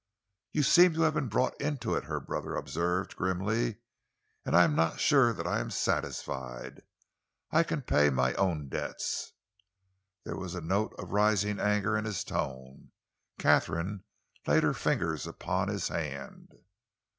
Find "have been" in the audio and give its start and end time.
1.03-1.27